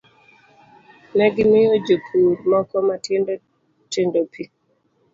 Ne 1.15 1.27
gimiyo 1.35 1.73
jopur 1.85 2.37
moko 2.51 2.75
matindo 2.87 3.31
tindo 3.91 4.19
pi, 4.31 4.43